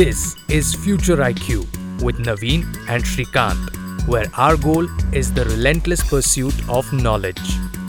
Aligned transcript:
This 0.00 0.34
is 0.48 0.74
Future 0.74 1.16
IQ 1.16 1.58
with 2.02 2.16
Navin 2.26 2.62
and 2.88 3.04
Shrikant, 3.04 4.06
where 4.08 4.24
our 4.34 4.56
goal 4.56 4.86
is 5.14 5.30
the 5.30 5.44
relentless 5.44 6.02
pursuit 6.08 6.54
of 6.70 6.90
knowledge. 6.90 7.42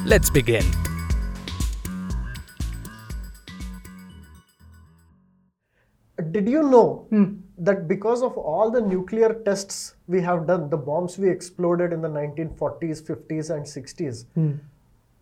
Let's 0.05 0.29
begin. 0.29 0.65
Did 6.31 6.49
you 6.49 6.63
know 6.63 7.07
hmm. 7.11 7.35
that 7.59 7.87
because 7.87 8.21
of 8.23 8.37
all 8.37 8.69
the 8.69 8.81
nuclear 8.81 9.33
tests 9.45 9.95
we 10.07 10.19
have 10.19 10.45
done, 10.47 10.69
the 10.69 10.75
bombs 10.75 11.17
we 11.17 11.29
exploded 11.29 11.93
in 11.93 12.01
the 12.01 12.09
1940s, 12.09 13.03
50s, 13.03 13.55
and 13.55 13.65
60s, 13.65 14.25
hmm. 14.33 14.51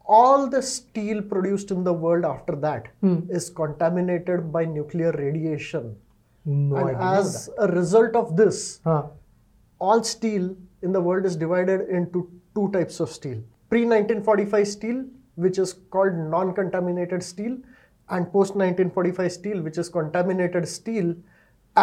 all 0.05 0.47
the 0.47 0.63
steel 0.63 1.21
produced 1.21 1.69
in 1.69 1.83
the 1.83 1.93
world 1.93 2.25
after 2.25 2.55
that 2.55 2.87
hmm. 3.01 3.19
is 3.29 3.51
contaminated 3.51 4.51
by 4.51 4.65
nuclear 4.65 5.11
radiation. 5.11 5.95
No, 6.49 6.77
and 6.77 6.97
as 6.97 7.49
a 7.59 7.67
result 7.67 8.15
of 8.15 8.35
this. 8.35 8.79
Huh. 8.83 9.03
all 9.87 10.03
steel 10.03 10.45
in 10.81 10.91
the 10.95 11.01
world 11.07 11.25
is 11.27 11.35
divided 11.41 11.81
into 11.97 12.21
two 12.55 12.63
types 12.75 12.99
of 13.03 13.09
steel 13.17 13.37
pre 13.73 13.81
1945 13.91 14.67
steel 14.71 14.97
which 15.45 15.59
is 15.63 15.73
called 15.95 16.17
non 16.33 16.53
contaminated 16.57 17.23
steel 17.27 17.53
and 18.17 18.31
post 18.33 18.57
1945 18.63 19.31
steel 19.37 19.61
which 19.67 19.77
is 19.83 19.89
contaminated 19.97 20.67
steel 20.73 21.13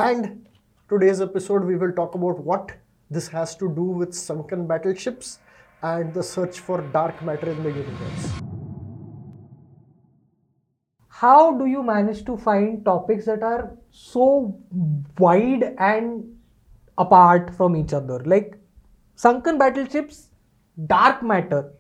and 0.02 0.29
today's 0.95 1.23
episode 1.29 1.65
we 1.73 1.77
will 1.85 1.95
talk 2.02 2.15
about 2.21 2.45
what 2.51 2.77
this 3.19 3.29
has 3.38 3.57
to 3.65 3.71
do 3.80 3.88
with 4.02 4.15
sunken 4.15 4.66
battleships 4.74 5.38
and 5.95 6.12
the 6.21 6.29
search 6.35 6.60
for 6.69 6.80
dark 7.01 7.24
matter 7.30 7.51
in 7.57 7.62
the 7.62 7.74
universe 7.83 8.55
how 11.20 11.56
do 11.59 11.66
you 11.66 11.83
manage 11.83 12.25
to 12.25 12.37
find 12.37 12.84
topics 12.84 13.24
that 13.27 13.43
are 13.43 13.77
so 13.91 14.59
wide 15.19 15.65
and 15.79 16.24
apart 16.99 17.54
from 17.57 17.77
each 17.77 17.93
other? 17.93 18.18
Like 18.24 18.59
sunken 19.15 19.59
battleships 19.59 20.29
dark 20.87 21.23
matter. 21.23 21.73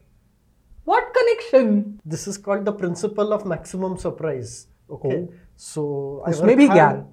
What 0.84 1.12
connection? 1.12 2.00
This 2.04 2.26
is 2.28 2.38
called 2.38 2.64
the 2.64 2.72
principle 2.72 3.32
of 3.32 3.44
maximum 3.44 3.98
surprise. 3.98 4.68
Okay. 4.88 5.16
Oh. 5.16 5.32
so 5.56 6.22
this 6.26 6.40
I 6.40 6.54
be 6.54 6.66
hard, 6.66 7.04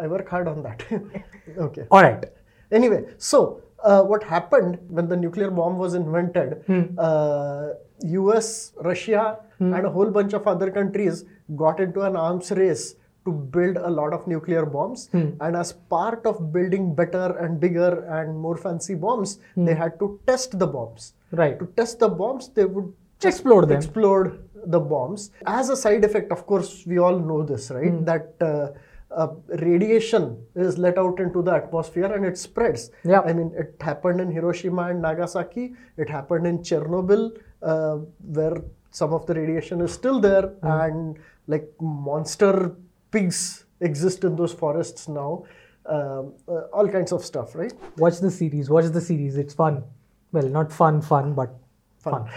I 0.00 0.06
work 0.06 0.28
hard 0.28 0.48
on 0.48 0.62
that. 0.62 0.84
Okay. 1.58 1.86
All 1.90 2.02
right. 2.02 2.24
Anyway 2.72 3.04
so 3.18 3.62
uh, 3.84 4.02
what 4.02 4.22
happened 4.24 4.78
when 4.88 5.08
the 5.08 5.16
nuclear 5.16 5.50
bomb 5.50 5.78
was 5.78 5.94
invented? 5.94 6.64
Uh, 6.98 7.68
US, 8.04 8.72
Russia, 8.82 9.38
and 9.58 9.84
a 9.86 9.90
whole 9.90 10.10
bunch 10.10 10.32
of 10.32 10.46
other 10.46 10.70
countries 10.70 11.24
got 11.56 11.80
into 11.80 12.02
an 12.02 12.16
arms 12.16 12.50
race 12.52 12.94
to 13.24 13.32
build 13.32 13.76
a 13.76 13.90
lot 13.90 14.12
of 14.12 14.26
nuclear 14.26 14.64
bombs. 14.64 15.08
And 15.12 15.56
as 15.56 15.72
part 15.72 16.24
of 16.26 16.52
building 16.52 16.94
better 16.94 17.36
and 17.38 17.58
bigger 17.60 18.04
and 18.08 18.38
more 18.38 18.56
fancy 18.56 18.94
bombs, 18.94 19.38
they 19.56 19.74
had 19.74 19.98
to 19.98 20.20
test 20.26 20.58
the 20.58 20.66
bombs. 20.66 21.14
Right. 21.32 21.58
To 21.58 21.66
test 21.76 21.98
the 21.98 22.08
bombs, 22.08 22.48
they 22.50 22.64
would 22.64 22.92
Explode 23.20 23.62
them. 23.68 23.76
explode 23.76 24.48
the 24.64 24.78
bombs. 24.78 25.32
As 25.44 25.70
a 25.70 25.76
side 25.76 26.04
effect, 26.04 26.30
of 26.30 26.46
course, 26.46 26.84
we 26.86 26.98
all 26.98 27.18
know 27.18 27.42
this, 27.42 27.68
right? 27.68 27.90
Hmm. 27.90 28.04
That 28.04 28.34
uh, 28.40 28.68
uh, 29.10 29.28
radiation 29.48 30.36
is 30.54 30.78
let 30.78 30.98
out 30.98 31.18
into 31.20 31.42
the 31.42 31.52
atmosphere 31.52 32.12
and 32.12 32.24
it 32.24 32.36
spreads. 32.38 32.90
Yeah. 33.04 33.20
I 33.20 33.32
mean, 33.32 33.52
it 33.56 33.74
happened 33.80 34.20
in 34.20 34.30
Hiroshima 34.30 34.88
and 34.88 35.00
Nagasaki. 35.02 35.74
It 35.96 36.08
happened 36.10 36.46
in 36.46 36.58
Chernobyl, 36.58 37.30
uh, 37.62 37.96
where 38.22 38.56
some 38.90 39.12
of 39.12 39.26
the 39.26 39.34
radiation 39.34 39.80
is 39.80 39.92
still 39.92 40.20
there, 40.20 40.48
Hmm. 40.62 40.66
and 40.66 41.18
like 41.46 41.68
monster 41.80 42.74
pigs 43.10 43.64
exist 43.80 44.24
in 44.24 44.36
those 44.36 44.52
forests 44.52 45.08
now. 45.08 45.44
Um, 45.86 46.34
uh, 46.46 46.64
all 46.72 46.86
kinds 46.88 47.12
of 47.12 47.24
stuff, 47.24 47.54
right? 47.54 47.72
Watch 47.96 48.18
the 48.18 48.30
series. 48.30 48.68
Watch 48.68 48.86
the 48.86 49.00
series. 49.00 49.38
It's 49.38 49.54
fun. 49.54 49.84
Well, 50.32 50.46
not 50.48 50.70
fun, 50.70 51.00
fun, 51.00 51.32
but 51.32 51.54
fun. 52.00 52.28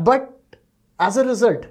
but 0.02 0.40
as 0.98 1.16
a 1.16 1.24
result, 1.24 1.66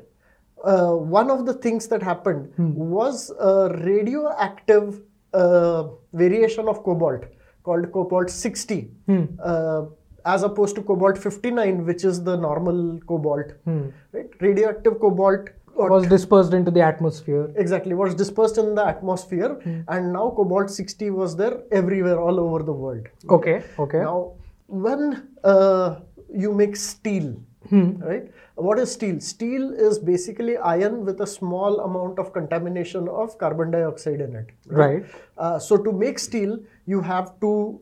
uh, 0.63 0.91
one 0.93 1.29
of 1.29 1.45
the 1.45 1.53
things 1.53 1.87
that 1.87 2.01
happened 2.03 2.53
was 2.75 3.31
a 3.39 3.69
radioactive 3.83 5.01
uh, 5.33 5.83
variation 6.13 6.67
of 6.67 6.83
cobalt 6.83 7.23
called 7.63 7.91
cobalt 7.91 8.29
60, 8.29 8.89
uh, 9.43 9.83
as 10.25 10.43
opposed 10.43 10.75
to 10.75 10.81
cobalt 10.81 11.17
59, 11.17 11.85
which 11.85 12.03
is 12.03 12.23
the 12.23 12.35
normal 12.35 12.99
cobalt. 13.07 13.53
Right? 14.11 14.29
Radioactive 14.39 14.99
cobalt 14.99 15.49
was 15.75 16.05
dispersed 16.07 16.53
into 16.53 16.69
the 16.69 16.81
atmosphere. 16.81 17.49
exactly 17.55 17.93
was 17.95 18.13
dispersed 18.13 18.57
in 18.57 18.75
the 18.75 18.85
atmosphere, 18.85 19.59
and 19.87 20.13
now 20.13 20.31
cobalt 20.35 20.69
60 20.69 21.09
was 21.11 21.35
there 21.35 21.61
everywhere, 21.71 22.19
all 22.19 22.39
over 22.39 22.61
the 22.63 22.73
world. 22.73 23.07
Okay. 23.29 23.63
Okay. 23.79 23.99
Now, 23.99 24.33
when 24.67 25.29
uh, 25.43 25.99
you 26.33 26.53
make 26.53 26.75
steel, 26.75 27.35
right? 27.71 28.23
What 28.55 28.79
is 28.79 28.91
steel? 28.91 29.19
Steel 29.19 29.73
is 29.73 29.99
basically 29.99 30.57
iron 30.57 31.05
with 31.05 31.21
a 31.21 31.27
small 31.27 31.79
amount 31.81 32.19
of 32.19 32.33
contamination 32.33 33.07
of 33.07 33.37
carbon 33.37 33.71
dioxide 33.71 34.21
in 34.21 34.35
it. 34.35 34.49
Right. 34.67 35.03
Uh, 35.37 35.57
so 35.59 35.77
to 35.77 35.91
make 35.91 36.19
steel, 36.19 36.59
you 36.85 37.01
have 37.01 37.39
to 37.41 37.79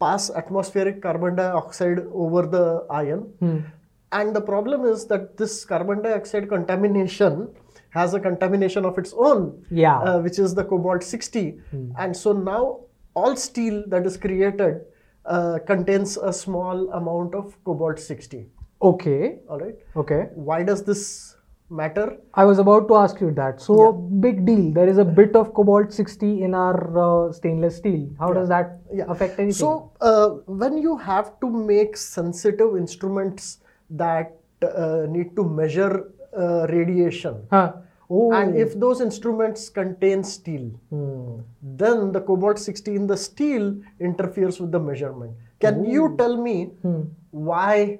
pass 0.00 0.30
atmospheric 0.30 1.02
carbon 1.02 1.34
dioxide 1.36 2.00
over 2.12 2.46
the 2.46 2.86
iron. 2.90 3.64
And 4.12 4.34
the 4.36 4.40
problem 4.40 4.84
is 4.84 5.06
that 5.06 5.36
this 5.36 5.64
carbon 5.64 6.02
dioxide 6.02 6.48
contamination 6.48 7.48
has 7.90 8.14
a 8.14 8.20
contamination 8.20 8.84
of 8.84 8.98
its 8.98 9.12
own, 9.16 9.64
Yeah. 9.70 9.98
uh, 10.00 10.20
which 10.20 10.38
is 10.38 10.54
the 10.54 10.64
cobalt 10.64 11.02
60. 11.02 11.60
And 11.98 12.16
so 12.16 12.32
now 12.32 12.80
all 13.14 13.36
steel 13.36 13.84
that 13.88 14.06
is 14.06 14.16
created 14.16 14.82
uh, 15.26 15.58
contains 15.66 16.16
a 16.16 16.32
small 16.32 16.90
amount 16.92 17.34
of 17.34 17.56
cobalt 17.64 17.98
60. 17.98 18.46
Okay. 18.84 19.38
All 19.48 19.58
right. 19.58 19.76
Okay. 19.96 20.28
Why 20.34 20.62
does 20.62 20.82
this 20.84 21.36
matter? 21.70 22.18
I 22.34 22.44
was 22.44 22.58
about 22.58 22.86
to 22.88 22.96
ask 22.96 23.20
you 23.20 23.30
that. 23.32 23.60
So 23.60 23.92
big 23.92 24.44
deal. 24.46 24.72
There 24.72 24.88
is 24.88 24.98
a 24.98 25.04
bit 25.04 25.34
of 25.34 25.54
cobalt 25.54 25.92
60 25.92 26.42
in 26.42 26.54
our 26.54 26.76
uh, 27.04 27.32
stainless 27.32 27.76
steel. 27.76 28.08
How 28.18 28.32
does 28.32 28.48
that 28.48 28.80
Yeah. 28.92 29.04
affect 29.08 29.38
anything? 29.38 29.52
So, 29.52 29.92
uh, 30.00 30.28
when 30.64 30.76
you 30.78 30.96
have 30.98 31.32
to 31.40 31.50
make 31.50 31.96
sensitive 31.96 32.76
instruments 32.76 33.58
that 33.90 34.36
uh, 34.62 35.06
need 35.08 35.34
to 35.36 35.44
measure 35.44 36.12
uh, 36.36 36.66
radiation, 36.68 37.34
huh. 37.50 37.72
Oh. 38.10 38.32
and 38.32 38.56
if 38.56 38.78
those 38.84 39.00
instruments 39.00 39.68
contain 39.80 40.22
steel, 40.24 40.64
Hmm. 40.90 41.40
then 41.82 42.12
the 42.12 42.20
cobalt 42.20 42.58
60 42.58 42.94
in 43.00 43.06
the 43.06 43.16
steel 43.16 43.68
interferes 44.00 44.60
with 44.60 44.72
the 44.72 44.80
measurement. 44.80 45.32
Can 45.60 45.84
you 45.84 46.08
tell 46.18 46.36
me 46.46 46.56
Hmm. 46.82 47.02
why 47.30 47.98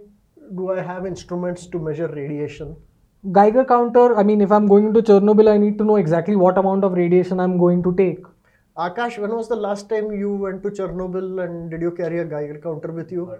do 0.56 0.70
I 0.72 0.80
have 0.82 1.06
instruments 1.06 1.66
to 1.66 1.78
measure 1.78 2.08
radiation? 2.08 2.76
Geiger 3.32 3.64
counter. 3.64 4.16
I 4.16 4.22
mean, 4.22 4.40
if 4.40 4.52
I'm 4.52 4.66
going 4.66 4.92
to 4.92 5.02
Chernobyl, 5.02 5.48
I 5.50 5.56
need 5.56 5.78
to 5.78 5.84
know 5.84 5.96
exactly 5.96 6.36
what 6.36 6.58
amount 6.58 6.84
of 6.84 6.92
radiation 6.92 7.40
I'm 7.40 7.58
going 7.58 7.82
to 7.82 7.94
take. 7.94 8.24
Akash, 8.76 9.18
when 9.18 9.30
was 9.30 9.48
the 9.48 9.56
last 9.56 9.88
time 9.88 10.10
you 10.12 10.34
went 10.34 10.62
to 10.64 10.70
Chernobyl 10.70 11.44
and 11.44 11.70
did 11.70 11.80
you 11.80 11.92
carry 11.92 12.18
a 12.18 12.24
Geiger 12.24 12.58
counter 12.58 12.90
with 12.92 13.12
you? 13.12 13.32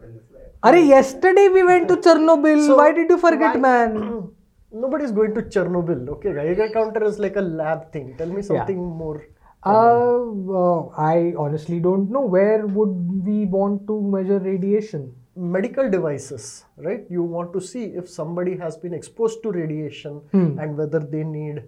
Are 0.62 0.76
yesterday 0.76 1.48
we 1.48 1.62
went 1.64 1.88
to 1.88 1.96
Chernobyl. 1.96 2.66
So, 2.66 2.76
Why 2.76 2.92
did 2.92 3.10
you 3.10 3.18
forget, 3.18 3.54
why- 3.54 3.60
man? 3.60 4.30
Nobody's 4.72 5.12
going 5.12 5.34
to 5.34 5.42
Chernobyl. 5.42 6.08
Okay, 6.08 6.32
Geiger 6.32 6.68
counter 6.70 7.04
is 7.04 7.18
like 7.18 7.36
a 7.36 7.40
lab 7.40 7.92
thing. 7.92 8.14
Tell 8.16 8.28
me 8.28 8.42
something 8.42 8.76
more. 8.76 9.24
Uh, 9.64 10.20
uh, 10.52 10.88
I 10.96 11.32
honestly 11.38 11.80
don't 11.80 12.10
know. 12.10 12.20
Where 12.20 12.66
would 12.66 13.24
we 13.26 13.44
want 13.46 13.86
to 13.86 14.00
measure 14.02 14.38
radiation? 14.38 15.14
Medical 15.36 15.90
devices, 15.90 16.64
right? 16.76 17.04
You 17.10 17.22
want 17.24 17.52
to 17.54 17.60
see 17.60 17.84
if 17.86 18.08
somebody 18.08 18.56
has 18.56 18.76
been 18.76 18.94
exposed 18.94 19.42
to 19.42 19.50
radiation 19.50 20.20
Hmm. 20.32 20.58
and 20.60 20.76
whether 20.78 21.00
they 21.00 21.24
need 21.24 21.64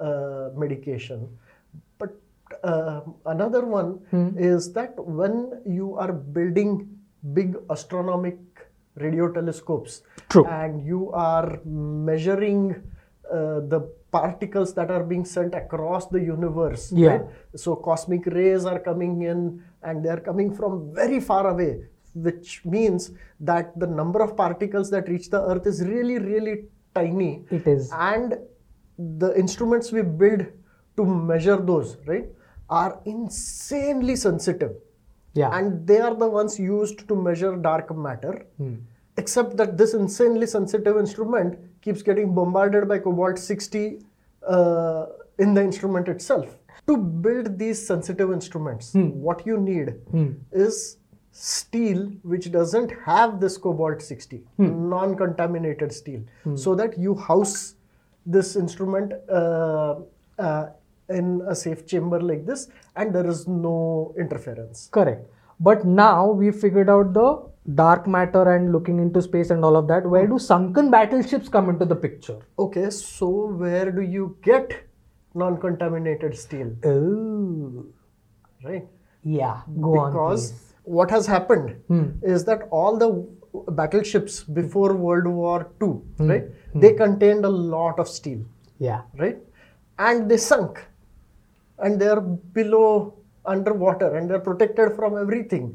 uh, 0.00 0.50
medication. 0.54 1.26
But 1.98 2.14
uh, 2.62 3.00
another 3.26 3.64
one 3.66 3.98
Hmm. 4.12 4.38
is 4.38 4.72
that 4.74 4.94
when 5.20 5.34
you 5.66 5.96
are 5.96 6.12
building 6.12 6.86
big 7.34 7.56
astronomic 7.68 8.38
radio 8.94 9.26
telescopes 9.32 10.02
True. 10.28 10.46
and 10.46 10.86
you 10.86 11.10
are 11.12 11.58
measuring 11.64 12.76
uh, 13.30 13.60
the 13.66 13.80
particles 14.12 14.72
that 14.74 14.90
are 14.90 15.02
being 15.02 15.24
sent 15.24 15.54
across 15.54 16.06
the 16.06 16.20
universe 16.20 16.92
Yeah. 16.92 17.08
right? 17.10 17.26
so 17.56 17.74
cosmic 17.76 18.26
rays 18.26 18.64
are 18.64 18.78
coming 18.78 19.22
in 19.22 19.62
and 19.82 20.04
they 20.04 20.08
are 20.08 20.20
coming 20.20 20.54
from 20.54 20.94
very 20.94 21.20
far 21.20 21.46
away 21.48 21.84
which 22.14 22.64
means 22.64 23.10
that 23.40 23.78
the 23.78 23.86
number 23.86 24.20
of 24.22 24.36
particles 24.36 24.90
that 24.90 25.08
reach 25.08 25.30
the 25.30 25.40
earth 25.50 25.66
is 25.66 25.82
really 25.86 26.18
really 26.18 26.64
tiny 26.94 27.44
It 27.50 27.66
is. 27.66 27.90
and 27.92 28.38
the 28.98 29.36
instruments 29.38 29.92
we 29.92 30.02
build 30.02 30.46
to 30.96 31.04
measure 31.04 31.56
those 31.56 31.96
right 32.06 32.26
are 32.68 33.00
insanely 33.04 34.16
sensitive 34.16 34.72
Yeah. 35.34 35.50
and 35.56 35.86
they 35.86 35.98
are 36.00 36.14
the 36.14 36.28
ones 36.28 36.58
used 36.58 37.06
to 37.08 37.14
measure 37.14 37.54
dark 37.56 37.94
matter 37.96 38.34
Hmm. 38.58 38.74
except 39.22 39.56
that 39.60 39.76
this 39.80 39.94
insanely 39.94 40.46
sensitive 40.46 40.96
instrument 41.02 41.58
keeps 41.82 42.02
getting 42.08 42.34
bombarded 42.34 42.88
by 42.88 42.98
cobalt 42.98 43.38
60 43.38 43.84
uh, 44.56 45.06
in 45.38 45.54
the 45.54 45.62
instrument 45.62 46.08
itself 46.08 46.58
to 46.88 46.96
build 46.96 47.58
these 47.58 47.78
sensitive 47.86 48.32
instruments, 48.32 48.94
what 48.94 49.46
you 49.46 49.56
need 49.58 49.88
is 50.52 50.96
steel 51.40 52.00
which 52.22 52.50
doesn't 52.50 52.92
have 53.04 53.40
this 53.40 53.56
cobalt 53.56 54.02
60, 54.02 54.42
non 54.58 55.16
contaminated 55.16 55.92
steel, 55.92 56.22
so 56.56 56.74
that 56.74 56.98
you 56.98 57.14
house 57.14 57.74
this 58.26 58.56
instrument 58.56 59.12
uh, 59.30 59.94
uh, 60.38 60.66
in 61.08 61.40
a 61.48 61.54
safe 61.54 61.86
chamber 61.86 62.20
like 62.20 62.44
this 62.44 62.68
and 62.96 63.14
there 63.14 63.26
is 63.26 63.46
no 63.48 64.14
interference. 64.18 64.88
Correct. 64.90 65.26
But 65.60 65.84
now 65.84 66.26
we 66.30 66.50
figured 66.50 66.90
out 66.90 67.12
the 67.14 67.28
dark 67.74 68.06
matter 68.06 68.54
and 68.54 68.72
looking 68.72 68.98
into 68.98 69.22
space 69.22 69.50
and 69.50 69.64
all 69.64 69.76
of 69.76 69.88
that. 69.88 70.04
Where 70.08 70.26
do 70.26 70.38
sunken 70.38 70.90
battleships 70.90 71.48
come 71.48 71.68
into 71.70 71.84
the 71.84 71.96
picture? 71.96 72.38
Okay, 72.58 72.90
so 72.90 73.28
where 73.46 73.90
do 73.90 74.02
you 74.02 74.36
get 74.42 74.74
non 75.34 75.56
contaminated 75.58 76.36
steel? 76.36 76.74
Oh, 76.84 77.86
Right? 78.64 78.86
yeah. 79.22 79.62
Go 79.80 79.98
on. 79.98 80.12
because. 80.12 80.64
What 80.96 81.10
has 81.16 81.26
happened 81.34 81.68
Hmm. 81.92 82.04
is 82.34 82.44
that 82.48 82.62
all 82.70 82.96
the 83.02 83.08
battleships 83.80 84.36
before 84.60 84.90
World 85.06 85.26
War 85.40 85.56
II, 85.82 85.92
Hmm. 86.18 86.30
right, 86.30 86.46
they 86.84 86.92
contained 87.02 87.44
a 87.50 87.54
lot 87.74 87.98
of 88.04 88.08
steel, 88.18 88.40
Yeah. 88.88 89.02
right, 89.22 89.38
and 90.08 90.30
they 90.30 90.36
sunk, 90.48 90.80
and 91.78 92.00
they're 92.00 92.20
below 92.60 93.14
underwater, 93.54 94.08
and 94.16 94.28
they're 94.30 94.46
protected 94.50 94.92
from 95.00 95.16
everything, 95.24 95.66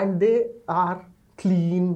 and 0.00 0.20
they 0.20 0.36
are 0.68 1.04
clean 1.36 1.86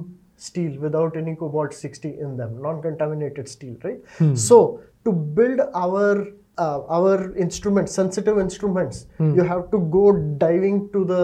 steel 0.47 0.73
without 0.79 1.15
any 1.17 1.35
cobalt 1.35 1.73
60 1.73 2.09
in 2.25 2.37
them, 2.39 2.61
non-contaminated 2.61 3.47
steel, 3.49 3.75
right? 3.83 4.01
So 4.47 4.57
to 5.05 5.11
build 5.11 5.61
our 5.73 6.27
uh, 6.65 6.81
our 6.97 7.35
instruments, 7.45 7.91
sensitive 7.93 8.37
instruments, 8.43 9.05
you 9.37 9.43
have 9.49 9.69
to 9.73 9.79
go 9.95 10.05
diving 10.43 10.77
to 10.93 11.01
the 11.11 11.21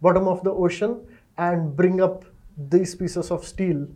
bottom 0.00 0.28
of 0.28 0.42
the 0.44 0.50
ocean 0.50 1.00
and 1.36 1.76
bring 1.76 2.00
up 2.00 2.24
these 2.56 2.94
pieces 2.94 3.30
of 3.30 3.44
steel 3.44 3.86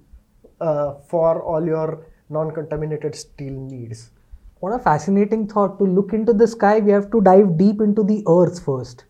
uh, 0.60 0.94
for 1.08 1.42
all 1.42 1.64
your 1.64 2.06
non-contaminated 2.30 3.14
steel 3.14 3.52
needs. 3.52 4.10
What 4.60 4.72
a 4.72 4.78
fascinating 4.78 5.48
thought. 5.48 5.78
To 5.78 5.84
look 5.84 6.12
into 6.12 6.32
the 6.32 6.46
sky, 6.46 6.78
we 6.78 6.92
have 6.92 7.10
to 7.10 7.20
dive 7.20 7.58
deep 7.58 7.80
into 7.80 8.04
the 8.04 8.22
earth 8.28 8.64
first. 8.64 9.04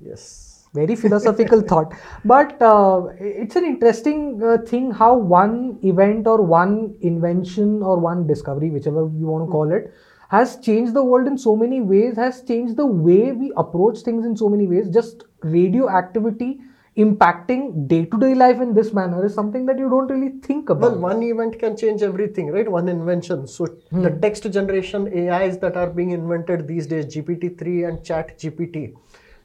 Yes. 0.00 0.68
Very 0.74 0.96
philosophical 0.96 1.60
thought. 1.68 1.94
But 2.24 2.60
uh, 2.60 3.06
it's 3.18 3.56
an 3.56 3.64
interesting 3.64 4.42
uh, 4.42 4.58
thing 4.66 4.90
how 4.90 5.16
one 5.16 5.78
event 5.82 6.26
or 6.26 6.42
one 6.42 6.96
invention 7.02 7.82
or 7.82 7.98
one 7.98 8.26
discovery, 8.26 8.70
whichever 8.70 9.08
you 9.16 9.26
want 9.26 9.46
to 9.46 9.50
call 9.52 9.72
it, 9.72 9.92
has 10.30 10.58
changed 10.60 10.94
the 10.94 11.02
world 11.02 11.26
in 11.26 11.36
so 11.36 11.56
many 11.56 11.80
ways, 11.80 12.16
has 12.16 12.42
changed 12.42 12.76
the 12.76 12.86
way 12.86 13.32
we 13.32 13.52
approach 13.56 13.98
things 14.00 14.24
in 14.24 14.36
so 14.36 14.48
many 14.48 14.66
ways. 14.66 14.88
Just 14.88 15.24
radioactivity 15.42 16.60
impacting 16.96 17.88
day 17.88 18.04
to 18.04 18.18
day 18.18 18.34
life 18.34 18.60
in 18.60 18.74
this 18.74 18.92
manner 18.92 19.24
is 19.24 19.34
something 19.34 19.66
that 19.66 19.78
you 19.78 19.88
don't 19.88 20.08
really 20.08 20.30
think 20.46 20.70
about. 20.70 20.92
Well, 20.92 21.00
one 21.00 21.22
event 21.22 21.58
can 21.58 21.76
change 21.76 22.02
everything, 22.02 22.48
right? 22.48 22.70
One 22.70 22.88
invention. 22.88 23.46
So 23.48 23.66
hmm. 23.66 24.02
the 24.02 24.10
text 24.10 24.50
generation 24.52 25.08
AIs 25.08 25.58
that 25.58 25.76
are 25.76 25.90
being 25.90 26.10
invented 26.10 26.68
these 26.68 26.86
days, 26.86 27.06
GPT-3 27.06 27.88
and 27.88 28.04
Chat 28.04 28.38
GPT, 28.38 28.94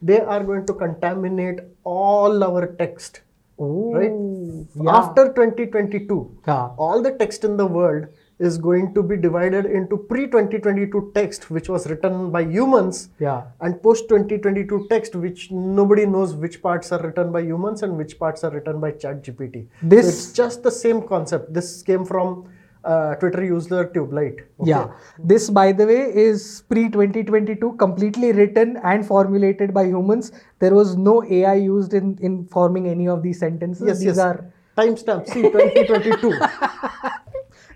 they 0.02 0.20
are 0.20 0.42
going 0.44 0.66
to 0.66 0.74
contaminate 0.74 1.60
all 1.82 2.44
our 2.44 2.74
text, 2.76 3.22
oh, 3.58 3.92
right? 3.94 4.84
yeah. 4.84 4.96
After 4.96 5.32
2022, 5.32 6.42
Yeah. 6.46 6.70
all 6.76 7.02
the 7.02 7.12
text 7.12 7.42
in 7.42 7.56
the 7.56 7.66
world 7.66 8.06
is 8.38 8.58
going 8.58 8.92
to 8.94 9.02
be 9.02 9.16
divided 9.16 9.64
into 9.64 9.96
pre-2022 9.96 11.14
text, 11.14 11.50
which 11.50 11.68
was 11.68 11.86
written 11.88 12.30
by 12.30 12.42
humans, 12.42 13.08
Yeah. 13.18 13.44
and 13.60 13.82
post-2022 13.82 14.88
text, 14.90 15.14
which 15.16 15.50
nobody 15.50 16.04
knows 16.04 16.34
which 16.34 16.60
parts 16.60 16.92
are 16.92 17.00
written 17.02 17.32
by 17.32 17.40
humans 17.40 17.82
and 17.82 17.96
which 17.96 18.18
parts 18.18 18.44
are 18.44 18.50
written 18.50 18.78
by 18.80 18.92
ChatGPT. 18.92 19.66
This- 19.82 20.04
so 20.04 20.08
it's 20.10 20.32
just 20.32 20.62
the 20.62 20.70
same 20.70 21.02
concept. 21.02 21.54
This 21.54 21.82
came 21.82 22.04
from 22.04 22.44
uh, 22.84 23.14
Twitter 23.16 23.42
user 23.44 23.84
TubeLight. 23.86 24.42
okay? 24.60 24.70
Yeah, 24.70 24.88
this 25.18 25.50
by 25.50 25.72
the 25.72 25.86
way 25.86 26.02
is 26.14 26.62
pre 26.68 26.88
2022, 26.88 27.72
completely 27.78 28.30
written 28.32 28.76
and 28.84 29.04
formulated 29.04 29.74
by 29.74 29.86
humans. 29.86 30.30
There 30.60 30.72
was 30.74 30.96
no 30.96 31.24
AI 31.24 31.54
used 31.54 31.94
in, 31.94 32.16
in 32.20 32.44
forming 32.46 32.86
any 32.86 33.08
of 33.08 33.24
these 33.24 33.40
sentences. 33.40 33.88
Yes, 33.88 33.98
These 33.98 34.06
yes. 34.06 34.18
are, 34.18 34.52
timestamps. 34.76 35.28
See, 35.30 35.42
2022. 35.42 36.38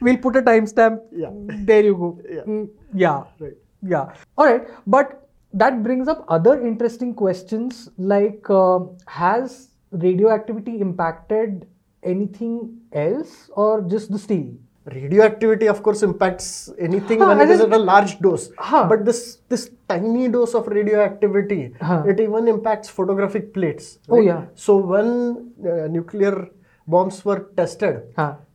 we'll 0.01 0.17
put 0.19 0.37
a 0.37 0.43
timestamp. 0.43 1.01
Yeah. 1.13 1.31
There 1.71 1.85
you 1.85 1.97
go. 1.97 2.21
Yeah. 2.29 2.41
Mm, 2.43 2.69
yeah. 2.95 3.25
right. 3.39 3.57
Yeah. 3.83 4.15
All 4.37 4.47
right. 4.47 4.69
But 4.87 5.29
that 5.53 5.83
brings 5.83 6.09
up 6.09 6.25
other 6.29 6.61
interesting 6.67 7.15
questions 7.15 7.89
like 7.99 8.49
uh, 8.49 8.81
has 9.07 9.71
radioactivity 9.91 10.81
impacted 10.81 11.67
anything 12.03 12.81
else 12.93 13.51
or 13.55 13.83
just 13.83 14.11
the 14.11 14.19
steel? 14.19 14.53
Radioactivity, 14.87 15.67
of 15.69 15.83
course, 15.83 16.03
impacts 16.03 16.71
anything 16.79 17.21
Huh, 17.21 17.27
when 17.27 17.41
it 17.43 17.51
is 17.51 17.61
at 17.61 17.73
a 17.73 17.79
large 17.79 18.19
dose. 18.21 18.51
Huh. 18.57 18.87
But 18.89 19.05
this 19.05 19.39
this 19.49 19.71
tiny 19.89 20.29
dose 20.29 20.55
of 20.55 20.67
radioactivity, 20.69 21.75
Huh. 21.81 22.03
it 22.07 22.19
even 22.19 22.49
impacts 22.49 22.89
photographic 22.89 23.53
plates. 23.53 23.99
Oh, 24.09 24.21
yeah. 24.21 24.47
So 24.55 24.77
when 24.77 25.53
uh, 25.65 25.87
nuclear 25.89 26.49
bombs 26.87 27.25
were 27.25 27.51
tested. 27.57 28.03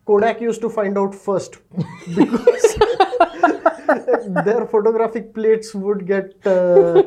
Kodak 0.06 0.40
used 0.42 0.62
to 0.62 0.69
find 0.69 0.98
out 0.98 1.16
first 1.16 1.57
because 2.16 2.78
their 4.46 4.66
photographic 4.68 5.34
plates 5.34 5.74
would 5.74 6.06
get 6.06 6.36
uh, 6.46 7.04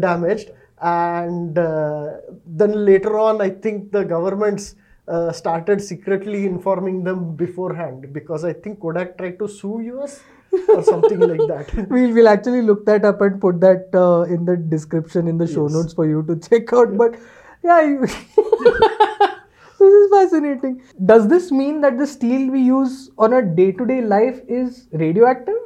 damaged, 0.00 0.50
and 0.80 1.56
uh, 1.58 2.14
then 2.46 2.84
later 2.84 3.18
on, 3.18 3.40
I 3.40 3.50
think 3.50 3.90
the 3.92 4.04
governments 4.04 4.74
uh, 5.08 5.32
started 5.32 5.80
secretly 5.80 6.44
informing 6.44 7.02
them 7.04 7.34
beforehand 7.36 8.12
because 8.12 8.44
I 8.44 8.52
think 8.52 8.80
Kodak 8.80 9.16
tried 9.18 9.38
to 9.38 9.48
sue 9.48 9.80
US 9.94 10.20
or 10.68 10.82
something 10.82 11.18
like 11.20 11.40
that. 11.48 11.86
We'll, 11.90 12.12
we'll 12.12 12.28
actually 12.28 12.62
look 12.62 12.84
that 12.86 13.04
up 13.04 13.20
and 13.22 13.40
put 13.40 13.60
that 13.60 13.88
uh, 13.94 14.22
in 14.32 14.44
the 14.44 14.56
description 14.56 15.26
in 15.26 15.38
the 15.38 15.46
show 15.46 15.64
Yes. 15.64 15.72
notes 15.72 15.94
for 15.94 16.06
you 16.06 16.22
to 16.24 16.36
check 16.36 16.72
out. 16.72 16.96
But 16.96 17.16
yeah, 17.64 17.80
you- 17.80 18.06
this 19.82 19.94
is 20.00 20.10
fascinating. 20.16 20.82
Does 21.12 21.28
this 21.28 21.50
mean 21.52 21.80
that 21.82 21.98
the 21.98 22.06
steel 22.06 22.50
we 22.50 22.60
use 22.60 23.10
on 23.18 23.32
a 23.34 23.42
day 23.42 23.72
to 23.72 23.86
day 23.86 24.00
life 24.02 24.40
is 24.48 24.88
radioactive? 24.92 25.56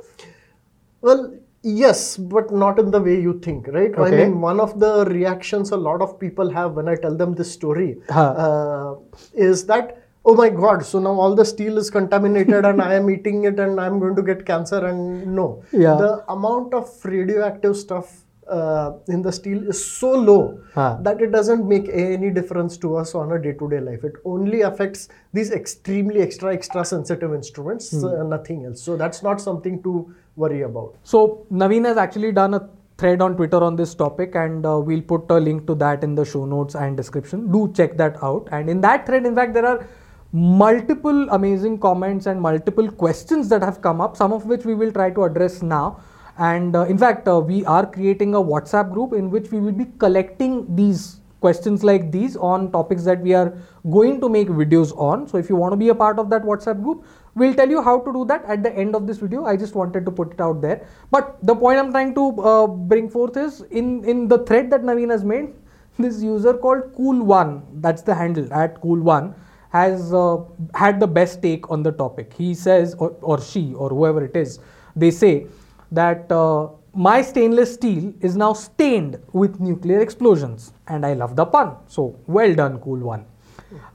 Well, 1.01 1.35
yes, 1.63 2.17
but 2.17 2.51
not 2.53 2.79
in 2.79 2.91
the 2.91 3.01
way 3.01 3.21
you 3.21 3.39
think, 3.41 3.69
right? 3.69 3.93
Okay. 3.95 4.23
I 4.23 4.25
mean, 4.29 4.41
one 4.41 4.61
of 4.61 4.79
the 4.81 5.05
reactions 5.07 5.71
a 5.71 5.77
lot 5.77 6.01
of 6.03 6.19
people 6.19 6.51
have 6.51 6.73
when 6.73 6.89
I 6.89 6.97
tell 6.97 7.15
them 7.15 7.35
this 7.35 7.53
story 7.53 7.97
Huh. 8.09 8.31
uh, 8.47 8.95
is 9.35 9.67
that, 9.67 10.03
oh 10.25 10.35
my 10.35 10.49
god, 10.49 10.85
so 10.85 10.99
now 10.99 11.13
all 11.21 11.35
the 11.35 11.45
steel 11.45 11.79
is 11.79 11.91
contaminated 11.91 12.65
and 12.65 12.81
I 12.83 12.95
am 12.95 13.09
eating 13.11 13.45
it 13.45 13.59
and 13.61 13.81
I'm 13.81 13.99
going 14.01 14.17
to 14.17 14.23
get 14.23 14.45
cancer. 14.47 14.85
And 14.85 15.35
no, 15.35 15.63
Yeah. 15.73 15.95
the 15.97 16.25
amount 16.29 16.75
of 16.75 16.91
radioactive 17.05 17.77
stuff 17.77 18.23
uh, 18.49 18.93
in 19.09 19.23
the 19.23 19.33
steel 19.33 19.67
is 19.69 19.85
so 19.85 20.13
low 20.13 20.59
Huh. 20.75 20.99
that 21.03 21.21
it 21.21 21.33
doesn't 21.33 21.67
make 21.67 21.89
any 21.93 22.31
difference 22.31 22.77
to 22.79 22.97
us 22.97 23.15
on 23.15 23.33
a 23.33 23.39
day-to-day 23.41 23.81
life. 23.81 24.05
It 24.05 24.15
only 24.25 24.63
affects 24.63 25.09
these 25.33 25.51
extremely 25.51 26.21
extra 26.21 26.53
extra 26.53 26.85
sensitive 26.85 27.35
instruments, 27.35 27.91
Hmm. 27.91 28.05
uh, 28.05 28.23
nothing 28.23 28.65
else. 28.67 28.81
So 28.83 28.97
that's 28.97 29.23
not 29.23 29.41
something 29.41 29.83
to 29.83 30.15
worry 30.37 30.63
about. 30.63 30.95
So 31.03 31.47
Navin 31.51 31.85
has 31.87 31.97
actually 31.97 32.33
done 32.33 32.55
a 32.55 32.69
thread 32.99 33.21
on 33.21 33.37
Twitter 33.37 33.63
on 33.63 33.77
this 33.77 33.95
topic, 33.95 34.35
and 34.37 34.65
uh, 34.65 34.79
we'll 34.79 35.03
put 35.03 35.31
a 35.31 35.39
link 35.39 35.67
to 35.67 35.75
that 35.75 36.03
in 36.05 36.15
the 36.15 36.25
show 36.25 36.45
notes 36.47 36.75
and 36.75 36.97
description. 36.97 37.51
Do 37.53 37.71
check 37.75 37.97
that 37.99 38.23
out. 38.23 38.49
And 38.53 38.71
in 38.71 38.81
that 38.83 39.07
thread, 39.07 39.27
in 39.27 39.35
fact, 39.35 39.53
there 39.55 39.67
are 39.67 39.87
multiple 40.33 41.29
amazing 41.31 41.79
comments 41.79 42.27
and 42.27 42.41
multiple 42.41 42.91
questions 42.91 43.49
that 43.49 43.63
have 43.63 43.81
come 43.83 44.01
up, 44.01 44.17
some 44.17 44.33
of 44.33 44.47
which 44.47 44.65
we 44.65 44.75
will 44.75 44.93
try 44.93 45.11
to 45.11 45.25
address 45.25 45.63
now. 45.63 46.01
And 46.39 46.77
uh, 46.77 46.85
in 46.85 46.99
fact, 46.99 47.29
uh, 47.29 47.41
we 47.41 47.65
are 47.65 47.87
creating 47.87 48.35
a 48.35 48.41
WhatsApp 48.41 48.93
group 48.93 49.13
in 49.13 49.31
which 49.31 49.51
we 49.51 49.61
will 49.61 49.73
be 49.73 49.87
collecting 49.99 50.75
these 50.77 51.21
questions 51.41 51.85
like 51.85 52.11
these 52.11 52.37
on 52.37 52.71
topics 52.73 53.05
that 53.05 53.21
we 53.21 53.35
are 53.35 53.53
going 53.91 54.21
to 54.21 54.29
make 54.29 54.49
videos 54.49 54.97
on. 54.99 55.27
So 55.29 55.39
if 55.39 55.49
you 55.49 55.57
want 55.57 55.73
to 55.73 55.77
be 55.77 55.89
a 55.91 55.95
part 55.95 56.19
of 56.19 56.29
that 56.31 56.43
WhatsApp 56.43 56.83
group, 56.83 57.05
we'll 57.35 57.55
tell 57.55 57.69
you 57.69 57.83
how 57.83 58.01
to 58.01 58.13
do 58.13 58.25
that 58.27 58.45
at 58.47 58.63
the 58.63 58.73
end 58.73 58.95
of 58.95 59.07
this 59.07 59.19
video. 59.19 59.45
I 59.45 59.57
just 59.57 59.75
wanted 59.75 60.05
to 60.07 60.11
put 60.11 60.33
it 60.33 60.41
out 60.41 60.61
there. 60.61 60.87
But 61.11 61.39
the 61.43 61.55
point 61.55 61.79
I'm 61.79 61.91
trying 61.91 62.15
to 62.15 62.43
uh, 62.43 62.67
bring 62.67 63.09
forth 63.09 63.37
is 63.37 63.63
in, 63.71 64.05
in 64.05 64.29
the 64.29 64.39
thread 64.39 64.71
that 64.71 64.83
Navin 64.83 65.11
has 65.11 65.25
made, 65.25 65.55
this 65.99 66.23
user 66.23 66.55
called 66.55 66.93
Cool1, 66.95 67.63
that's 67.81 68.03
the 68.03 68.15
handle 68.15 68.53
at 68.53 68.81
Cool1, 68.83 69.35
has 69.71 70.13
uh, 70.13 70.39
had 70.75 71.01
the 71.01 71.07
best 71.07 71.43
take 71.43 71.71
on 71.71 71.83
the 71.83 71.93
topic. 71.93 72.33
He 72.37 72.55
says, 72.55 72.95
or, 72.99 73.17
or 73.21 73.41
she, 73.41 73.73
or 73.75 73.89
whoever 73.89 74.25
it 74.25 74.37
is, 74.37 74.59
they 74.95 75.11
say 75.11 75.47
that 75.93 76.31
uh, 76.33 76.69
my 76.95 77.21
stainless 77.23 77.75
steel 77.75 78.13
is 78.21 78.37
now 78.37 78.53
stained 78.53 79.19
with 79.33 79.61
nuclear 79.61 80.01
explosions. 80.01 80.73
And 80.89 81.05
I 81.05 81.15
love 81.15 81.37
the 81.37 81.45
pun. 81.45 81.77
So, 81.87 82.17
well 82.27 82.55
done, 82.55 82.79
cool 82.79 82.99
one. 82.99 83.27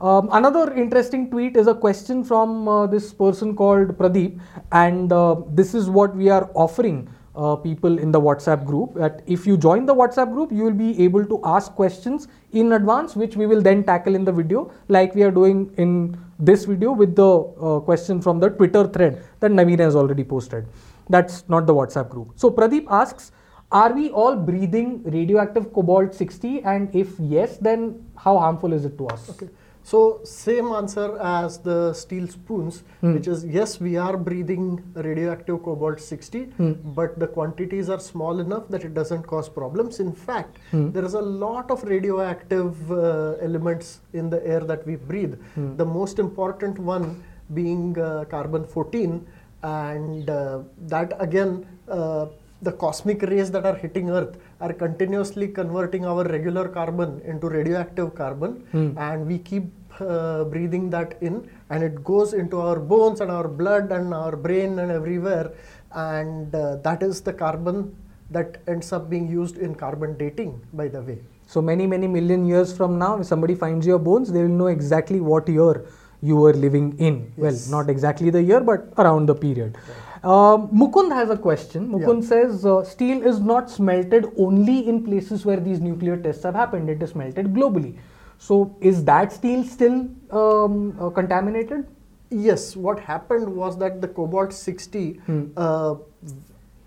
Um, 0.00 0.28
another 0.32 0.72
interesting 0.74 1.30
tweet 1.30 1.56
is 1.56 1.66
a 1.66 1.74
question 1.74 2.22
from 2.22 2.68
uh, 2.68 2.86
this 2.86 3.12
person 3.12 3.56
called 3.56 3.96
Pradeep, 3.96 4.38
and 4.70 5.12
uh, 5.12 5.36
this 5.48 5.74
is 5.74 5.88
what 5.88 6.14
we 6.14 6.28
are 6.28 6.50
offering 6.54 7.08
uh, 7.34 7.56
people 7.56 7.98
in 7.98 8.12
the 8.12 8.20
WhatsApp 8.20 8.66
group. 8.66 8.94
That 8.94 9.22
if 9.26 9.46
you 9.46 9.56
join 9.56 9.86
the 9.86 9.94
WhatsApp 9.94 10.32
group, 10.32 10.52
you 10.52 10.62
will 10.64 10.74
be 10.74 11.02
able 11.02 11.24
to 11.24 11.40
ask 11.44 11.72
questions 11.72 12.28
in 12.52 12.72
advance, 12.72 13.16
which 13.16 13.36
we 13.36 13.46
will 13.46 13.62
then 13.62 13.82
tackle 13.82 14.14
in 14.14 14.24
the 14.24 14.32
video, 14.32 14.70
like 14.88 15.14
we 15.14 15.22
are 15.22 15.30
doing 15.30 15.72
in 15.78 16.16
this 16.38 16.66
video 16.66 16.92
with 16.92 17.16
the 17.16 17.38
uh, 17.38 17.80
question 17.80 18.20
from 18.20 18.40
the 18.40 18.50
Twitter 18.50 18.86
thread 18.86 19.24
that 19.40 19.50
Navin 19.50 19.78
has 19.78 19.96
already 19.96 20.24
posted. 20.24 20.66
That's 21.08 21.48
not 21.48 21.66
the 21.66 21.74
WhatsApp 21.74 22.08
group. 22.08 22.32
So 22.36 22.50
Pradeep 22.50 22.86
asks, 22.90 23.32
are 23.70 23.92
we 23.94 24.10
all 24.10 24.36
breathing 24.36 25.02
radioactive 25.04 25.72
cobalt 25.72 26.14
60? 26.14 26.62
And 26.62 26.94
if 26.94 27.18
yes, 27.18 27.56
then 27.56 28.04
how 28.16 28.38
harmful 28.38 28.72
is 28.72 28.84
it 28.84 28.98
to 28.98 29.06
us? 29.08 29.30
Okay. 29.30 29.48
So 29.84 30.20
same 30.22 30.66
answer 30.66 31.18
as 31.18 31.58
the 31.58 31.92
steel 31.92 32.28
spoons, 32.28 32.84
which 33.00 33.26
is 33.26 33.44
yes, 33.44 33.80
we 33.80 33.96
are 33.96 34.16
breathing 34.16 34.80
radioactive 34.94 35.62
cobalt 35.64 36.00
60, 36.00 36.52
but 36.94 37.18
the 37.18 37.26
quantities 37.26 37.88
are 37.88 37.98
small 37.98 38.38
enough 38.38 38.68
that 38.68 38.84
it 38.84 38.94
doesn't 38.94 39.24
cause 39.26 39.48
problems. 39.48 39.98
In 39.98 40.12
fact, 40.12 40.58
there 40.72 41.04
is 41.04 41.14
a 41.14 41.20
lot 41.20 41.70
of 41.72 41.82
radioactive 41.82 42.92
uh, 42.92 43.32
elements 43.40 44.00
in 44.12 44.30
the 44.30 44.46
air 44.46 44.60
that 44.60 44.86
we 44.86 44.94
breathe. 44.96 45.34
The 45.56 45.84
most 45.84 46.20
important 46.20 46.78
one 46.78 47.24
being 47.54 47.98
uh, 47.98 48.24
carbon 48.26 48.64
14, 48.64 49.26
and 49.62 50.28
uh, 50.30 50.60
that 50.88 51.14
again. 51.20 51.66
Uh, 51.88 52.26
the 52.62 52.72
cosmic 52.72 53.22
rays 53.22 53.50
that 53.50 53.66
are 53.66 53.74
hitting 53.74 54.08
earth 54.08 54.38
are 54.60 54.72
continuously 54.72 55.48
converting 55.48 56.06
our 56.06 56.24
regular 56.24 56.68
carbon 56.68 57.20
into 57.24 57.48
radioactive 57.48 58.14
carbon. 58.14 58.64
And 58.96 59.26
we 59.26 59.38
keep 59.38 59.64
uh, 60.00 60.44
breathing 60.44 60.88
that 60.90 61.18
in 61.20 61.50
and 61.70 61.82
it 61.82 62.02
goes 62.04 62.32
into 62.34 62.60
our 62.60 62.78
bones 62.78 63.20
and 63.20 63.30
our 63.30 63.48
blood 63.48 63.90
and 63.90 64.14
our 64.14 64.36
brain 64.36 64.78
and 64.78 64.92
everywhere. 64.92 65.52
And 65.92 66.54
uh, 66.54 66.76
that 66.76 67.02
is 67.02 67.20
the 67.20 67.32
carbon 67.32 67.94
that 68.30 68.62
ends 68.68 68.92
up 68.92 69.10
being 69.10 69.28
used 69.28 69.58
in 69.58 69.74
carbon 69.74 70.16
dating 70.16 70.60
by 70.72 70.88
the 70.88 71.02
way. 71.02 71.18
So 71.46 71.60
many, 71.60 71.86
many 71.86 72.06
million 72.06 72.46
years 72.46 72.74
from 72.74 72.98
now, 72.98 73.18
if 73.18 73.26
somebody 73.26 73.54
finds 73.54 73.86
your 73.86 73.98
bones, 73.98 74.32
they 74.32 74.40
will 74.42 74.48
know 74.48 74.68
exactly 74.68 75.20
what 75.20 75.48
year 75.48 75.84
you 76.22 76.36
were 76.36 76.52
living 76.54 76.96
in. 76.98 77.32
Well, 77.36 77.58
not 77.68 77.90
exactly 77.90 78.30
the 78.30 78.42
year, 78.42 78.60
but 78.60 78.92
around 78.96 79.26
the 79.26 79.34
period. 79.34 79.76
Um, 80.22 80.68
Mukund 80.68 81.12
has 81.12 81.30
a 81.30 81.36
question. 81.36 81.88
Mukund 81.88 82.22
says 82.22 82.64
uh, 82.64 82.84
steel 82.84 83.26
is 83.26 83.40
not 83.40 83.68
smelted 83.68 84.26
only 84.38 84.88
in 84.88 85.04
places 85.04 85.44
where 85.44 85.58
these 85.58 85.80
nuclear 85.80 86.16
tests 86.16 86.44
have 86.44 86.54
happened. 86.54 86.88
It 86.88 87.02
is 87.02 87.10
smelted 87.10 87.52
globally. 87.52 87.98
So 88.38 88.76
is 88.80 89.04
that 89.04 89.32
steel 89.32 89.64
still 89.64 90.08
um, 90.30 90.96
uh, 91.00 91.10
contaminated? 91.10 91.88
Yes, 92.30 92.76
what 92.76 93.00
happened 93.00 93.48
was 93.54 93.76
that 93.78 94.00
the 94.00 94.08
cobalt 94.08 94.52
60 94.52 95.20
uh, 95.56 95.96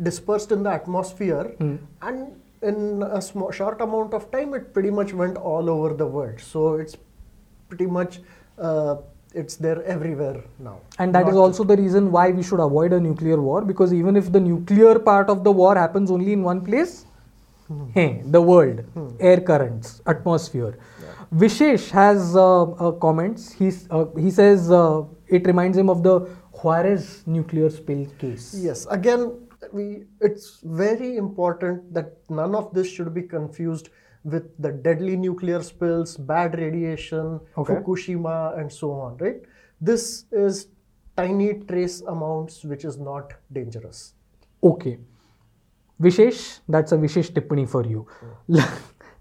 dispersed 0.01 0.51
in 0.51 0.63
the 0.63 0.71
atmosphere, 0.71 1.55
and 2.01 2.41
in 2.61 3.03
a 3.03 3.21
small, 3.21 3.51
short 3.51 3.79
amount 3.81 4.13
of 4.13 4.31
time, 4.31 4.53
it 4.53 4.73
pretty 4.73 4.89
much 4.89 5.13
went 5.13 5.37
all 5.37 5.69
over 5.69 5.93
the 5.93 6.07
world. 6.07 6.39
So 6.39 6.75
it's 6.75 6.97
pretty 7.69 7.85
much 7.85 8.19
uh, 8.57 8.95
it's 9.35 9.55
there 9.55 9.83
everywhere 9.83 10.43
now. 10.59 10.79
And 10.99 11.13
that 11.13 11.27
is 11.27 11.35
Not- 11.35 11.41
also 11.41 11.63
the 11.63 11.77
reason 11.77 12.11
why 12.11 12.29
we 12.31 12.43
should 12.43 12.59
avoid 12.59 12.93
a 12.93 12.99
nuclear 12.99 13.39
war 13.41 13.61
because 13.61 13.93
even 13.93 14.15
if 14.15 14.31
the 14.31 14.39
nuclear 14.39 14.97
part 14.99 15.29
of 15.29 15.43
the 15.43 15.51
war 15.51 15.75
happens 15.75 16.09
only 16.09 16.33
in 16.33 16.43
one 16.43 16.61
place, 16.61 17.05
hey, 17.93 18.21
the 18.25 18.41
world, 18.41 18.83
air 19.19 19.41
currents, 19.41 20.01
atmosphere. 20.05 20.77
Vishesh 21.33 21.89
has 21.89 22.35
uh, 22.35 22.63
uh, 22.63 22.91
comments. 22.93 23.51
He's, 23.51 23.87
uh, 23.89 24.05
he 24.17 24.31
says 24.31 24.71
uh, 24.71 25.03
it 25.27 25.45
reminds 25.47 25.77
him 25.77 25.89
of 25.89 26.03
the 26.03 26.19
Juarez 26.51 27.23
nuclear 27.25 27.69
spill 27.69 28.05
case. 28.19 28.55
Yes, 28.57 28.85
again, 28.89 29.33
we 29.73 30.03
it's 30.21 30.59
very 30.63 31.17
important 31.17 31.93
that 31.93 32.13
none 32.29 32.55
of 32.55 32.73
this 32.73 32.87
should 32.87 33.13
be 33.13 33.23
confused 33.23 33.89
with 34.25 34.46
the 34.60 34.72
deadly 34.72 35.15
nuclear 35.15 35.62
spills, 35.62 36.17
bad 36.17 36.58
radiation, 36.60 37.39
Okay. 37.58 37.74
Fukushima, 37.75 38.60
and 38.60 38.72
so 38.72 38.91
on. 38.91 39.17
Right? 39.17 39.41
This 39.79 40.25
is 40.32 40.67
tiny 41.15 41.53
trace 41.67 42.01
amounts, 42.01 42.63
which 42.63 42.84
is 42.84 42.98
not 42.98 43.34
dangerous. 43.53 44.13
Okay. 44.63 44.98
Vishesh, 46.01 46.60
that's 46.67 46.91
a 46.91 46.98
Vishesh 46.98 47.32
tippani 47.32 47.70
for 47.70 47.86
you. 47.86 48.05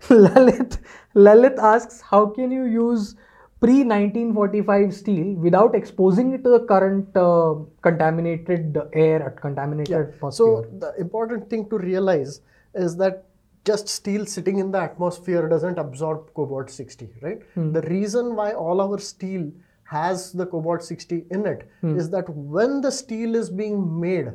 Lalit, 0.08 0.78
Lalit 1.14 1.58
asks, 1.58 2.00
how 2.00 2.26
can 2.26 2.50
you 2.50 2.64
use 2.64 3.14
pre-1945 3.60 4.92
steel 4.92 5.34
without 5.34 5.74
exposing 5.74 6.32
it 6.32 6.42
to 6.44 6.50
the 6.50 6.60
current 6.60 7.16
uh, 7.16 7.54
contaminated 7.80 8.76
air, 8.92 9.22
at 9.22 9.40
contaminated 9.40 9.94
atmosphere? 9.94 10.30
So 10.32 10.66
the 10.78 10.94
important 10.98 11.48
thing 11.48 11.68
to 11.70 11.78
realize 11.78 12.40
is 12.74 12.96
that 12.96 13.24
just 13.64 13.88
steel 13.88 14.26
sitting 14.26 14.58
in 14.58 14.70
the 14.70 14.78
atmosphere 14.80 15.48
doesn't 15.48 15.78
absorb 15.78 16.32
cobalt 16.34 16.70
60, 16.70 17.08
right? 17.22 17.40
The 17.72 17.82
reason 17.82 18.34
why 18.36 18.52
all 18.52 18.80
our 18.80 18.98
steel 18.98 19.50
has 19.84 20.32
the 20.32 20.46
cobalt 20.46 20.82
60 20.82 21.24
in 21.30 21.46
it 21.46 21.68
is 21.96 22.10
that 22.10 22.28
when 22.28 22.80
the 22.80 22.90
steel 22.90 23.34
is 23.34 23.48
being 23.50 24.00
made, 24.00 24.32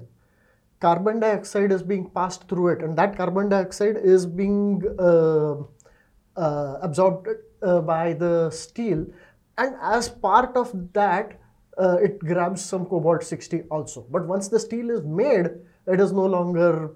carbon 0.79 1.19
dioxide 1.19 1.71
is 1.71 1.83
being 1.83 2.09
passed 2.09 2.47
through 2.47 2.69
it, 2.69 2.81
and 2.83 2.97
that 2.97 3.17
carbon 3.17 3.49
dioxide 3.49 3.97
is 3.97 4.25
being 4.25 4.81
uh, 4.97 5.55
uh, 6.35 6.77
absorbed 6.81 7.27
uh, 7.61 7.81
by 7.81 8.13
the 8.13 8.49
steel, 8.49 9.05
and 9.57 9.75
as 9.81 10.07
part 10.09 10.55
of 10.55 10.71
that, 10.93 11.39
uh, 11.77 11.97
it 12.01 12.19
grabs 12.19 12.63
some 12.63 12.85
cobalt 12.85 13.23
60 13.23 13.63
also. 13.69 14.05
But 14.09 14.25
once 14.27 14.47
the 14.47 14.59
steel 14.59 14.89
is 14.89 15.03
made, 15.03 15.47
it 15.87 15.99
is 15.99 16.11
no 16.11 16.25
longer, 16.25 16.91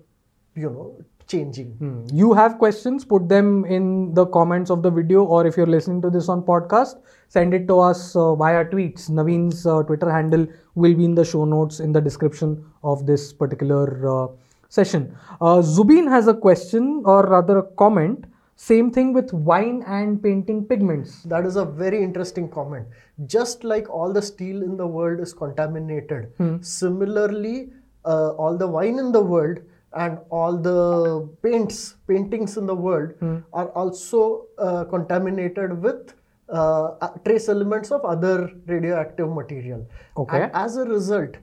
you 0.56 0.70
know, 0.70 0.98
changing. 1.28 1.72
Hmm. 1.80 2.06
You 2.12 2.34
have 2.34 2.58
questions, 2.58 3.06
put 3.06 3.30
them 3.30 3.66
in 3.66 4.14
the 4.14 4.26
comments 4.28 4.70
of 4.70 4.84
the 4.84 4.92
video, 4.92 5.24
or 5.24 5.46
if 5.46 5.58
you're 5.58 5.68
listening 5.68 6.02
to 6.02 6.10
this 6.10 6.30
on 6.30 6.44
podcast, 6.44 7.02
send 7.28 7.54
it 7.54 7.68
to 7.68 7.80
us 7.80 8.16
uh, 8.16 8.36
via 8.36 8.66
tweets. 8.66 9.10
Navin's 9.10 9.66
uh, 9.66 9.84
Twitter 9.84 10.12
handle 10.12 10.48
will 10.76 10.94
be 10.94 11.06
in 11.06 11.16
the 11.16 11.26
show 11.26 11.46
notes 11.46 11.80
in 11.80 11.92
the 11.92 12.02
description 12.02 12.66
of 12.84 13.06
this 13.06 13.34
particular 13.34 14.08
uh, 14.10 14.28
session. 14.70 15.16
Uh, 15.42 15.62
Zubin 15.62 16.08
has 16.08 16.28
a 16.28 16.34
question, 16.34 17.02
or 17.06 17.26
rather 17.28 17.60
a 17.60 17.64
comment. 17.64 18.26
Same 18.56 18.92
thing 18.92 19.14
with 19.14 19.34
wine 19.34 19.84
and 19.88 20.22
painting 20.22 20.66
pigments. 20.66 21.24
That 21.24 21.46
is 21.46 21.56
a 21.56 21.66
very 21.66 22.04
interesting 22.04 22.48
comment. 22.50 22.88
Just 23.26 23.64
like 23.64 23.90
all 23.90 24.14
the 24.14 24.22
steel 24.22 24.62
in 24.62 24.78
the 24.78 24.86
world 24.86 25.20
is 25.20 25.34
contaminated, 25.34 26.32
similarly, 26.62 27.72
uh, 28.06 28.30
all 28.32 28.58
the 28.58 28.68
wine 28.68 29.00
in 29.00 29.12
the 29.12 29.22
world 29.22 29.60
and 29.96 30.18
all 30.30 30.58
the 30.58 31.30
paints, 31.42 31.96
paintings 32.08 32.58
in 32.58 32.66
the 32.66 32.76
world 32.76 33.12
are 33.54 33.70
also 33.70 34.48
uh, 34.58 34.84
contaminated 34.86 35.82
with 35.82 36.14
uh, 36.50 37.10
trace 37.26 37.50
elements 37.50 37.92
of 37.92 38.04
other 38.06 38.52
radioactive 38.66 39.30
material. 39.32 39.88
Okay. 40.18 40.44
And 40.44 40.52
as 40.54 40.78
a 40.78 40.86
result, 40.86 41.36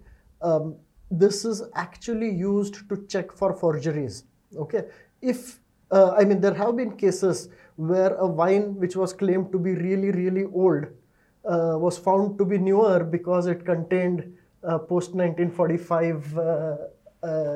um, 0.42 0.76
this 1.10 1.44
is 1.44 1.62
actually 1.74 2.30
used 2.30 2.88
to 2.88 3.04
check 3.08 3.32
for 3.32 3.52
forgeries. 3.52 4.24
Okay, 4.56 4.84
if 5.20 5.60
uh, 5.90 6.14
I 6.16 6.24
mean 6.24 6.40
there 6.40 6.54
have 6.54 6.76
been 6.76 6.96
cases 6.96 7.48
where 7.76 8.14
a 8.16 8.26
wine 8.26 8.76
which 8.76 8.96
was 8.96 9.12
claimed 9.12 9.52
to 9.52 9.58
be 9.58 9.74
really 9.74 10.10
really 10.10 10.44
old 10.44 10.84
uh, 11.44 11.76
was 11.78 11.98
found 11.98 12.38
to 12.38 12.44
be 12.44 12.58
newer 12.58 13.02
because 13.04 13.46
it 13.46 13.64
contained 13.64 14.32
uh, 14.62 14.78
post 14.78 15.14
1945 15.14 16.38
uh, 16.38 16.40
uh, 16.40 16.76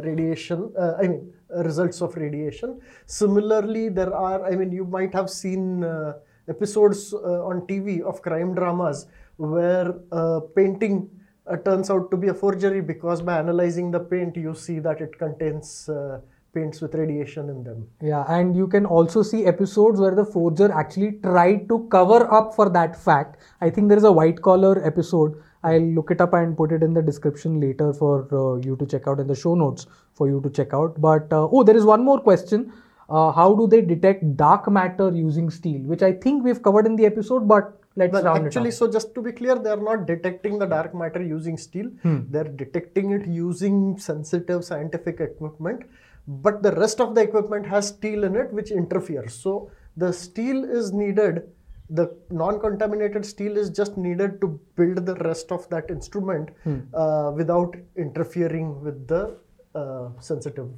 radiation. 0.04 0.72
Uh, 0.78 0.94
I 0.98 1.08
mean 1.08 1.32
uh, 1.54 1.62
results 1.64 2.00
of 2.02 2.16
radiation. 2.16 2.80
Similarly, 3.06 3.88
there 3.88 4.14
are. 4.14 4.44
I 4.44 4.56
mean 4.56 4.72
you 4.72 4.84
might 4.84 5.12
have 5.14 5.30
seen. 5.30 5.84
Uh, 5.84 6.14
episodes 6.48 7.14
uh, 7.14 7.46
on 7.46 7.66
TV 7.66 8.02
of 8.02 8.20
crime 8.22 8.54
dramas 8.54 9.06
where 9.36 9.94
uh, 10.12 10.40
painting 10.54 11.08
uh, 11.46 11.56
turns 11.56 11.90
out 11.90 12.10
to 12.10 12.16
be 12.16 12.28
a 12.28 12.34
forgery 12.34 12.80
because 12.80 13.22
by 13.22 13.38
analyzing 13.38 13.90
the 13.90 14.00
paint 14.00 14.36
you 14.36 14.54
see 14.54 14.78
that 14.78 15.00
it 15.00 15.18
contains 15.18 15.88
uh, 15.88 16.20
paints 16.54 16.80
with 16.80 16.94
radiation 16.94 17.48
in 17.48 17.64
them. 17.64 17.86
Yeah, 18.00 18.24
and 18.28 18.56
you 18.56 18.68
can 18.68 18.86
also 18.86 19.22
see 19.22 19.44
episodes 19.46 20.00
where 20.00 20.14
the 20.14 20.24
forger 20.24 20.70
actually 20.72 21.12
tried 21.22 21.68
to 21.68 21.88
cover 21.90 22.32
up 22.32 22.54
for 22.54 22.68
that 22.70 22.96
fact. 23.02 23.42
I 23.60 23.70
think 23.70 23.88
there 23.88 23.98
is 23.98 24.04
a 24.04 24.12
white 24.12 24.40
collar 24.42 24.84
episode. 24.86 25.42
I'll 25.62 25.80
look 25.98 26.10
it 26.10 26.20
up 26.20 26.34
and 26.34 26.56
put 26.56 26.72
it 26.72 26.82
in 26.82 26.94
the 26.94 27.02
description 27.02 27.60
later 27.60 27.92
for 27.92 28.28
uh, 28.32 28.60
you 28.60 28.76
to 28.76 28.86
check 28.86 29.08
out 29.08 29.20
in 29.20 29.26
the 29.26 29.34
show 29.34 29.54
notes 29.54 29.86
for 30.12 30.28
you 30.28 30.40
to 30.42 30.50
check 30.50 30.74
out. 30.74 31.00
But 31.00 31.32
uh, 31.32 31.48
oh, 31.50 31.62
there 31.62 31.76
is 31.76 31.84
one 31.84 32.04
more 32.04 32.20
question. 32.20 32.72
Uh, 33.08 33.30
how 33.32 33.54
do 33.54 33.66
they 33.66 33.80
detect 33.80 34.36
dark 34.36 34.70
matter 34.70 35.10
using 35.10 35.50
steel? 35.50 35.80
Which 35.82 36.02
I 36.02 36.12
think 36.12 36.44
we've 36.44 36.62
covered 36.62 36.86
in 36.86 36.96
the 36.96 37.06
episode, 37.06 37.46
but 37.46 37.80
let's 37.96 38.12
Well, 38.12 38.28
actually, 38.28 38.70
so 38.70 38.90
just 38.90 39.14
to 39.14 39.22
be 39.22 39.32
clear, 39.32 39.56
they 39.56 39.70
are 39.70 39.84
not 39.88 40.06
detecting 40.06 40.58
the 40.58 40.66
dark 40.66 40.94
matter 40.94 41.22
using 41.22 41.56
steel. 41.56 41.90
They're 42.30 42.44
detecting 42.44 43.10
it 43.10 43.26
using 43.26 43.98
sensitive 43.98 44.64
scientific 44.64 45.20
equipment. 45.20 45.82
But 46.26 46.62
the 46.62 46.72
rest 46.72 47.00
of 47.00 47.14
the 47.14 47.20
equipment 47.20 47.66
has 47.66 47.88
steel 47.88 48.24
in 48.24 48.34
it, 48.36 48.52
which 48.52 48.70
interferes. 48.70 49.34
So 49.34 49.70
the 49.96 50.12
steel 50.12 50.64
is 50.64 50.92
needed. 50.92 51.42
The 51.90 52.16
non-contaminated 52.30 53.26
steel 53.26 53.58
is 53.58 53.68
just 53.68 53.98
needed 53.98 54.40
to 54.40 54.58
build 54.74 55.04
the 55.04 55.16
rest 55.16 55.52
of 55.52 55.68
that 55.68 55.90
instrument 55.90 56.48
uh, 56.94 57.30
without 57.34 57.76
interfering 57.96 58.80
with 58.82 59.06
the 59.06 59.36
uh, 59.74 60.08
sensitive 60.18 60.70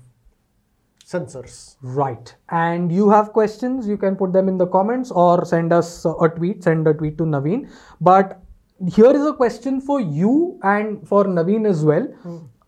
sensors. 1.05 1.77
Right. 1.81 2.35
And 2.49 2.91
you 2.91 3.09
have 3.09 3.33
questions, 3.33 3.87
you 3.87 3.97
can 3.97 4.17
put 4.17 4.33
them 4.33 4.49
in 4.49 4.59
the 4.59 4.67
comments 4.67 5.13
or 5.13 5.45
send 5.45 5.73
us 5.73 6.05
a 6.05 6.29
tweet, 6.29 6.65
send 6.65 6.89
a 6.89 6.95
tweet 6.95 7.17
to 7.19 7.25
Navin. 7.25 7.71
But 8.01 8.43
here 8.93 9.13
is 9.13 9.25
a 9.25 9.33
question 9.33 9.81
for 9.81 10.01
you 10.01 10.59
and 10.65 11.07
for 11.07 11.25
Navin 11.25 11.69
as 11.69 11.85
well. 11.85 12.09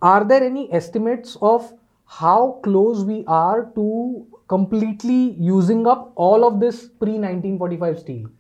Are 0.01 0.25
there 0.25 0.45
any 0.45 0.73
estimates 0.73 1.37
of 1.43 1.73
how 2.09 2.59
close 2.63 3.05
we 3.05 3.23
are 3.27 3.71
to 3.75 4.27
completely 4.49 5.37
using 5.39 5.87
up 5.87 6.13
all 6.17 6.45
of 6.45 6.59
this 6.59 6.89
pre 6.89 7.13
1945 7.13 7.99
steel? 7.99 8.31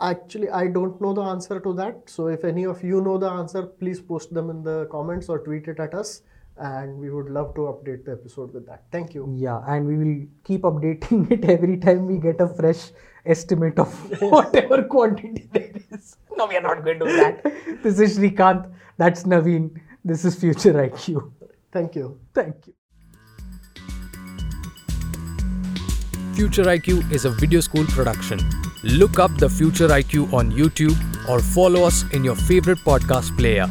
Actually, 0.00 0.50
I 0.50 0.66
don't 0.66 1.00
know 1.00 1.14
the 1.14 1.22
answer 1.22 1.58
to 1.58 1.72
that. 1.72 2.02
So, 2.04 2.26
if 2.28 2.44
any 2.44 2.64
of 2.64 2.84
you 2.84 3.00
know 3.00 3.16
the 3.16 3.30
answer, 3.30 3.62
please 3.62 3.98
post 3.98 4.34
them 4.34 4.50
in 4.50 4.62
the 4.62 4.86
comments 4.90 5.30
or 5.30 5.38
tweet 5.38 5.68
it 5.68 5.80
at 5.80 5.94
us. 5.94 6.20
And 6.58 6.98
we 6.98 7.10
would 7.10 7.30
love 7.30 7.54
to 7.54 7.62
update 7.62 8.04
the 8.04 8.12
episode 8.12 8.52
with 8.52 8.66
that. 8.66 8.84
Thank 8.92 9.14
you. 9.14 9.26
Yeah, 9.36 9.62
and 9.66 9.86
we 9.86 9.96
will 9.96 10.26
keep 10.44 10.62
updating 10.62 11.30
it 11.36 11.44
every 11.46 11.78
time 11.78 12.06
we 12.06 12.18
get 12.18 12.40
a 12.42 12.48
fresh 12.48 12.90
estimate 13.24 13.78
of 13.78 13.92
whatever 14.20 14.82
quantity 14.82 15.48
there 15.52 15.72
is. 15.90 16.16
No, 16.36 16.46
we 16.46 16.56
are 16.56 16.62
not 16.62 16.84
going 16.84 16.98
to 16.98 17.06
do 17.06 17.16
that. 17.16 17.52
This 17.82 18.00
is 18.00 18.18
Shrikant. 18.18 18.70
That's 18.98 19.24
Navin. 19.24 19.80
This 20.04 20.24
is 20.24 20.34
Future 20.34 20.74
IQ. 20.74 21.32
Thank 21.76 21.94
you. 21.94 22.18
Thank 22.32 22.68
you. 22.68 22.74
Future 26.34 26.64
IQ 26.64 27.12
is 27.12 27.26
a 27.26 27.30
video 27.30 27.60
school 27.60 27.84
production. 27.84 28.40
Look 28.82 29.18
up 29.18 29.36
the 29.36 29.50
Future 29.50 29.88
IQ 29.88 30.32
on 30.32 30.50
YouTube 30.52 30.96
or 31.28 31.40
follow 31.40 31.82
us 31.84 32.02
in 32.14 32.24
your 32.24 32.34
favorite 32.34 32.78
podcast 32.78 33.36
player. 33.36 33.66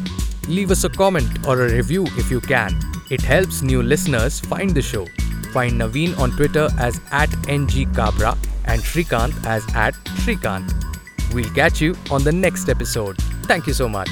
Leave 0.46 0.70
us 0.70 0.84
a 0.84 0.88
comment 0.88 1.48
or 1.48 1.66
a 1.66 1.72
review 1.72 2.04
if 2.16 2.30
you 2.30 2.40
can. 2.40 2.78
It 3.10 3.22
helps 3.22 3.62
new 3.62 3.82
listeners 3.82 4.38
find 4.38 4.70
the 4.70 4.82
show. 4.82 5.04
Find 5.52 5.80
Navin 5.80 6.16
on 6.16 6.30
Twitter 6.30 6.68
as 6.78 7.00
at 7.10 7.30
ngkabra 7.56 8.38
and 8.66 8.82
Shrikant 8.82 9.34
as 9.44 9.66
at 9.74 9.94
Shrikant. 10.22 10.72
We'll 11.34 11.52
catch 11.54 11.80
you 11.80 11.96
on 12.12 12.22
the 12.22 12.32
next 12.32 12.68
episode. 12.68 13.16
Thank 13.50 13.66
you 13.66 13.72
so 13.72 13.88
much. 13.88 14.10